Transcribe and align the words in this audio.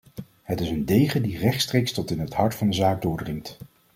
Het 0.43 0.59
is 0.59 0.69
een 0.69 0.85
degen 0.85 1.21
die 1.21 1.37
rechtstreeks 1.37 1.91
tot 1.91 2.11
in 2.11 2.19
het 2.19 2.33
hart 2.33 2.55
van 2.55 2.69
de 2.69 2.75
zaak 2.75 3.01
doordringt. 3.01 3.57